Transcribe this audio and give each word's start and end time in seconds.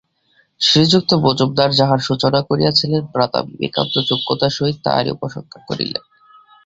শ্রীযুক্ত 0.61 1.13
মজুমদার 1.13 1.71
যাহার 1.71 1.97
সূচনা 1.97 2.41
করিয়া- 2.41 2.75
ছিলেন, 2.75 3.01
ভ্রাতা 3.05 3.41
বিবেকানন্দ 3.41 3.95
যোগ্যতার 4.09 4.49
সহিত 4.49 4.77
তাহারই 4.83 5.11
উপসংহার 5.11 5.61
করিলেন। 5.67 6.01